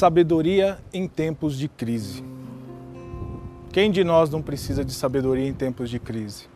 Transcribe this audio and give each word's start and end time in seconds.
Sabedoria 0.00 0.78
em 0.94 1.06
tempos 1.06 1.58
de 1.58 1.68
crise. 1.68 2.24
Quem 3.70 3.90
de 3.90 4.02
nós 4.02 4.30
não 4.30 4.40
precisa 4.40 4.82
de 4.82 4.94
sabedoria 4.94 5.46
em 5.46 5.52
tempos 5.52 5.90
de 5.90 5.98
crise? 5.98 6.48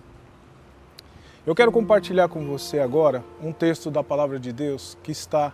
Eu 1.47 1.55
quero 1.55 1.71
compartilhar 1.71 2.27
com 2.27 2.47
você 2.47 2.79
agora 2.79 3.23
um 3.43 3.53
texto 3.53 3.91
da 3.91 4.03
palavra 4.03 4.41
de 4.41 4.51
Deus 4.51 4.97
que 5.03 5.13
está 5.13 5.53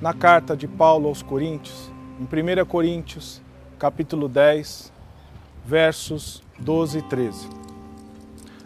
na 0.00 0.14
carta 0.14 0.56
de 0.56 0.66
Paulo 0.66 1.06
aos 1.06 1.20
Coríntios, 1.22 1.92
em 2.18 2.22
1 2.24 2.64
Coríntios, 2.64 3.42
capítulo 3.78 4.26
10, 4.26 4.90
versos 5.66 6.42
12 6.58 7.00
e 7.00 7.02
13. 7.02 7.48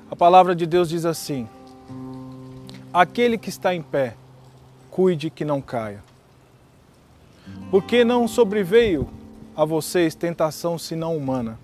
A 0.09 0.15
palavra 0.15 0.55
de 0.55 0.67
Deus 0.67 0.89
diz 0.89 1.05
assim: 1.05 1.49
Aquele 2.93 3.37
que 3.37 3.49
está 3.49 3.75
em 3.75 3.83
pé, 3.83 4.15
cuide 4.89 5.31
que 5.31 5.45
não 5.45 5.61
caia. 5.61 6.10
Porque 7.71 8.05
não 8.05 8.27
sobreveio 8.27 9.09
a 9.57 9.65
vocês 9.65 10.15
tentação 10.15 10.79
senão 10.79 11.17
humana. 11.17 11.59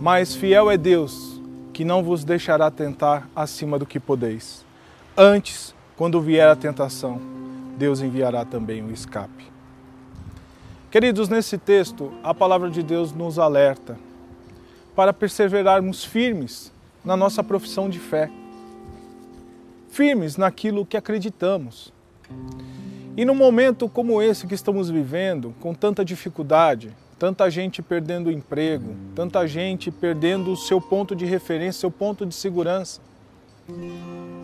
Mas 0.00 0.34
fiel 0.34 0.70
é 0.70 0.76
Deus, 0.76 1.40
que 1.72 1.84
não 1.84 2.02
vos 2.02 2.24
deixará 2.24 2.70
tentar 2.70 3.28
acima 3.34 3.78
do 3.78 3.86
que 3.86 4.00
podeis. 4.00 4.64
Antes, 5.16 5.74
quando 5.96 6.20
vier 6.20 6.48
a 6.48 6.56
tentação, 6.56 7.20
Deus 7.76 8.00
enviará 8.00 8.44
também 8.44 8.82
o 8.82 8.90
escape. 8.90 9.50
Queridos, 10.90 11.28
nesse 11.28 11.56
texto, 11.56 12.12
a 12.22 12.34
palavra 12.34 12.70
de 12.70 12.82
Deus 12.82 13.12
nos 13.12 13.38
alerta 13.38 13.98
para 14.94 15.12
perseverarmos 15.12 16.04
firmes 16.04 16.72
na 17.04 17.16
nossa 17.16 17.42
profissão 17.42 17.88
de 17.88 17.98
fé, 17.98 18.30
firmes 19.88 20.36
naquilo 20.36 20.84
que 20.84 20.96
acreditamos. 20.96 21.92
E 23.14 23.26
num 23.26 23.34
momento 23.34 23.90
como 23.90 24.22
esse 24.22 24.46
que 24.46 24.54
estamos 24.54 24.88
vivendo, 24.88 25.54
com 25.60 25.74
tanta 25.74 26.02
dificuldade, 26.02 26.96
tanta 27.18 27.50
gente 27.50 27.82
perdendo 27.82 28.28
o 28.28 28.32
emprego, 28.32 28.96
tanta 29.14 29.46
gente 29.46 29.90
perdendo 29.90 30.50
o 30.50 30.56
seu 30.56 30.80
ponto 30.80 31.14
de 31.14 31.26
referência, 31.26 31.80
seu 31.80 31.90
ponto 31.90 32.24
de 32.24 32.34
segurança, 32.34 33.02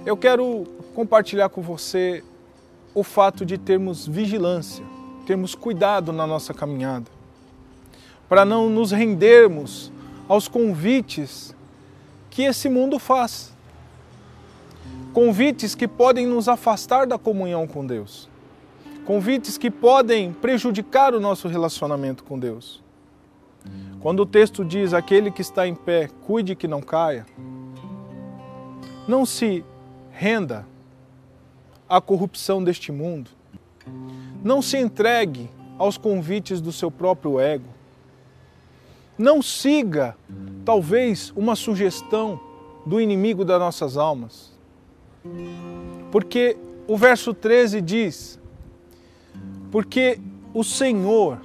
eu 0.05 0.19
quero 0.19 0.65
compartilhar 0.95 1.49
com 1.49 1.63
você 1.63 2.23
o 2.95 3.03
fato 3.03 3.47
de 3.47 3.57
termos 3.57 4.07
vigilância, 4.07 4.85
termos 5.27 5.55
cuidado 5.55 6.13
na 6.13 6.27
nossa 6.27 6.53
caminhada, 6.53 7.11
para 8.29 8.45
não 8.45 8.69
nos 8.69 8.93
rendermos 8.93 9.91
aos 10.29 10.47
convites 10.47 11.57
que 12.29 12.43
esse 12.43 12.69
mundo 12.69 12.99
faz. 12.99 13.51
Convites 15.15 15.75
que 15.75 15.89
podem 15.89 16.27
nos 16.27 16.49
afastar 16.49 17.07
da 17.07 17.19
comunhão 17.19 17.67
com 17.67 17.87
Deus 17.87 18.29
convites 19.09 19.57
que 19.57 19.71
podem 19.71 20.35
prejudicar 20.35 21.15
o 21.15 21.21
nosso 21.21 21.49
relacionamento 21.49 22.23
com 22.23 22.39
Deus. 22.39 22.85
Quando 24.01 24.21
o 24.21 24.27
texto 24.27 24.63
diz: 24.63 24.93
aquele 24.93 25.31
que 25.31 25.41
está 25.41 25.67
em 25.67 25.75
pé, 25.75 26.11
cuide 26.27 26.55
que 26.55 26.69
não 26.69 26.83
caia, 26.83 27.25
não 29.09 29.25
se 29.25 29.65
renda 30.11 30.67
à 31.89 32.03
corrupção 32.03 32.63
deste 32.63 32.93
mundo, 32.93 33.31
não 34.45 34.61
se 34.61 34.77
entregue 34.77 35.49
aos 35.79 35.97
convites 35.97 36.61
do 36.61 36.71
seu 36.71 36.91
próprio 36.91 37.41
ego, 37.41 37.71
não 39.17 39.41
siga, 39.41 40.19
talvez, 40.67 41.33
uma 41.35 41.57
sugestão 41.57 42.39
do 42.85 43.01
inimigo 43.01 43.43
das 43.43 43.59
nossas 43.59 43.97
almas. 43.97 44.53
Porque 46.13 46.59
o 46.87 46.95
verso 46.95 47.33
13 47.33 47.81
diz: 47.81 48.39
porque 49.71 50.19
o 50.55 50.65
Senhor, 50.65 51.41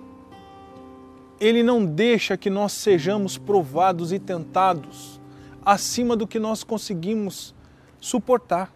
Ele 1.39 1.61
não 1.61 1.85
deixa 1.85 2.37
que 2.37 2.49
nós 2.49 2.71
sejamos 2.73 3.37
provados 3.37 4.11
e 4.11 4.19
tentados 4.19 5.19
acima 5.65 6.15
do 6.15 6.27
que 6.27 6.39
nós 6.39 6.63
conseguimos 6.63 7.53
suportar. 7.99 8.71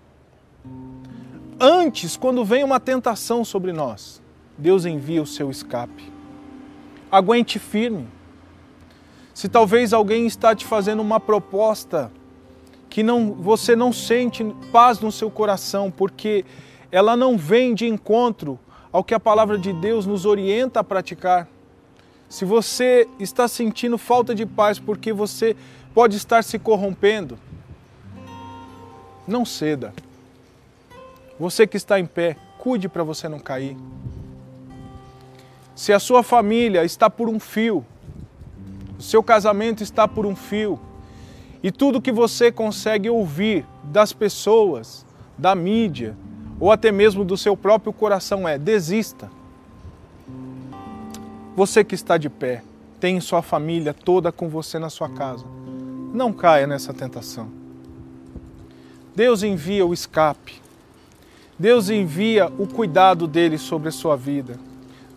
Antes, 1.60 2.16
quando 2.16 2.46
vem 2.46 2.64
uma 2.64 2.80
tentação 2.80 3.44
sobre 3.44 3.74
nós, 3.74 4.22
Deus 4.58 4.86
envia 4.86 5.22
o 5.22 5.28
seu 5.28 5.50
escape. 5.50 6.12
Aguente 7.12 7.58
firme. 7.58 8.08
Se 9.34 9.48
talvez 9.48 9.94
alguém 9.94 10.26
está 10.26 10.56
te 10.56 10.66
fazendo 10.66 11.02
uma 11.02 11.20
proposta 11.20 12.12
que 12.90 13.04
não, 13.04 13.34
você 13.34 13.76
não 13.76 13.94
sente 13.94 14.44
paz 14.72 15.00
no 15.00 15.12
seu 15.12 15.30
coração, 15.30 15.92
porque 15.92 16.44
ela 16.92 17.16
não 17.16 17.38
vem 17.38 17.74
de 17.76 17.86
encontro 17.86 18.60
ao 18.98 19.04
que 19.04 19.14
a 19.14 19.20
palavra 19.20 19.60
de 19.60 19.72
Deus 19.72 20.08
nos 20.08 20.26
orienta 20.26 20.80
a 20.80 20.84
praticar. 20.84 21.48
Se 22.28 22.44
você 22.44 23.08
está 23.20 23.48
sentindo 23.48 23.96
falta 23.96 24.34
de 24.34 24.44
paz 24.44 24.80
porque 24.80 25.14
você 25.14 25.56
pode 25.94 26.18
estar 26.18 26.44
se 26.44 26.58
corrompendo, 26.58 27.38
não 29.28 29.46
ceda. 29.46 29.94
Você 31.40 31.68
que 31.68 31.78
está 31.78 32.00
em 32.00 32.08
pé, 32.08 32.38
cuide 32.58 32.90
para 32.90 33.04
você 33.04 33.30
não 33.30 33.38
cair. 33.38 33.78
Se 35.76 35.94
a 35.94 36.00
sua 36.00 36.24
família 36.24 36.84
está 36.84 37.08
por 37.08 37.30
um 37.30 37.40
fio, 37.40 37.86
o 38.98 39.02
seu 39.04 39.22
casamento 39.22 39.84
está 39.84 40.08
por 40.08 40.26
um 40.26 40.36
fio, 40.36 40.80
e 41.62 41.72
tudo 41.72 42.02
que 42.02 42.12
você 42.12 42.52
consegue 42.52 43.12
ouvir 43.12 43.64
das 43.84 44.12
pessoas, 44.12 45.06
da 45.38 45.54
mídia, 45.54 46.18
ou 46.60 46.72
até 46.72 46.92
mesmo 46.92 47.24
do 47.24 47.38
seu 47.38 47.56
próprio 47.56 47.94
coração 47.94 48.48
é: 48.48 48.58
desista. 48.58 49.30
Você 51.56 51.84
que 51.84 51.96
está 51.96 52.18
de 52.18 52.30
pé, 52.30 52.64
tem 53.00 53.20
sua 53.20 53.42
família 53.42 53.94
toda 53.94 54.32
com 54.32 54.48
você 54.48 54.78
na 54.80 54.90
sua 54.90 55.10
casa. 55.10 55.46
Não 56.14 56.32
caia 56.32 56.68
nessa 56.68 56.94
tentação. 56.94 57.50
Deus 59.16 59.42
envia 59.44 59.86
o 59.86 59.94
escape. 59.94 60.62
Deus 61.58 61.90
envia 61.90 62.52
o 62.60 62.68
cuidado 62.68 63.28
dele 63.28 63.58
sobre 63.58 63.90
a 63.90 63.92
sua 63.92 64.16
vida. 64.16 64.60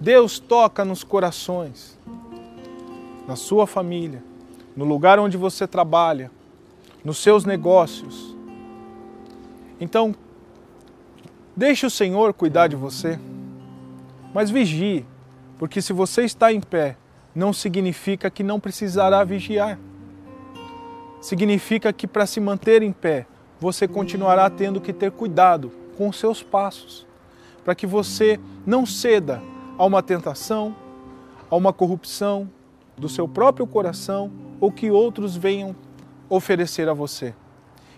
Deus 0.01 0.39
toca 0.39 0.83
nos 0.83 1.05
corações, 1.05 1.99
na 3.29 3.37
sua 3.37 3.67
família, 3.67 4.23
no 4.75 4.87
lugar 4.87 5.19
onde 5.19 5.37
você 5.37 5.67
trabalha, 5.67 6.31
nos 7.05 7.19
seus 7.19 7.45
negócios. 7.45 8.35
Então, 9.79 10.15
Deixe 11.57 11.85
o 11.85 11.91
Senhor 11.91 12.33
cuidar 12.33 12.69
de 12.69 12.77
você, 12.77 13.19
mas 14.33 14.51
vigie, 14.51 15.05
porque 15.59 15.83
se 15.83 15.93
você 15.93 16.23
está 16.23 16.53
em 16.53 16.61
pé, 16.61 16.97
não 17.35 17.53
significa 17.53 18.31
que 18.31 18.43
não 18.43 18.61
precisará 18.61 19.23
vigiar. 19.25 19.79
Significa 21.21 21.93
que 21.93 22.07
para 22.07 22.27
se 22.27 22.41
manter 22.41 22.83
em 22.83 22.93
pé, 22.93 23.27
você 23.59 23.87
continuará 23.87 24.49
tendo 24.49 24.81
que 24.81 24.93
ter 24.93 25.11
cuidado 25.11 25.71
com 25.99 26.09
os 26.09 26.19
seus 26.19 26.43
passos, 26.43 27.07
para 27.65 27.75
que 27.75 27.87
você 27.87 28.41
não 28.65 28.87
ceda 28.87 29.43
a 29.77 29.85
uma 29.85 30.03
tentação, 30.03 30.75
a 31.51 31.57
uma 31.57 31.73
corrupção 31.73 32.49
do 32.97 33.09
seu 33.09 33.27
próprio 33.29 33.67
coração 33.67 34.31
ou 34.61 34.71
que 34.71 34.91
outros 34.91 35.37
venham 35.37 35.75
oferecer 36.29 36.89
a 36.89 36.95
você. 36.95 37.35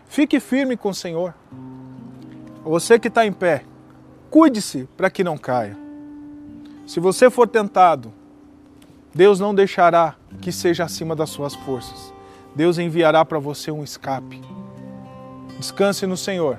Fique 0.07 0.41
firme 0.41 0.77
com 0.77 0.89
o 0.89 0.95
Senhor. 0.95 1.35
Você 2.65 2.99
que 2.99 3.09
está 3.09 3.27
em 3.27 3.33
pé, 3.33 3.65
cuide-se 4.31 4.89
para 4.97 5.11
que 5.11 5.25
não 5.25 5.37
caia. 5.37 5.77
Se 6.87 7.01
você 7.01 7.29
for 7.29 7.49
tentado, 7.49 8.13
Deus 9.15 9.41
não 9.41 9.55
deixará 9.55 10.15
que 10.41 10.53
seja 10.53 10.85
acima 10.85 11.17
das 11.17 11.31
suas 11.31 11.55
forças. 11.55 12.15
Deus 12.55 12.79
enviará 12.79 13.25
para 13.25 13.39
você 13.39 13.71
um 13.71 13.83
escape. 13.83 14.41
Descanse 15.59 16.07
no 16.07 16.17
Senhor. 16.17 16.59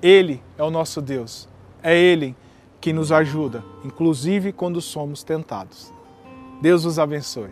Ele 0.00 0.42
é 0.56 0.62
o 0.62 0.70
nosso 0.70 1.02
Deus. 1.02 1.48
É 1.82 1.96
Ele 1.96 2.34
que 2.80 2.92
nos 2.92 3.12
ajuda, 3.12 3.62
inclusive 3.84 4.52
quando 4.52 4.80
somos 4.80 5.22
tentados. 5.22 5.92
Deus 6.60 6.84
os 6.84 6.98
abençoe. 6.98 7.50